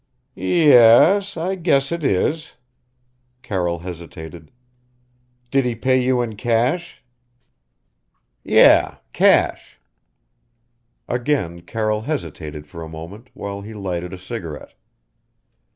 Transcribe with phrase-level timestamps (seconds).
[0.33, 2.55] "Ye e es, I guess it is."
[3.43, 4.49] Carroll hesitated.
[5.51, 7.03] "Did he pay you in cash?"
[8.43, 9.79] "Yeh cash."
[11.07, 14.73] Again Carroll hesitated for a moment, while he lighted a cigarette.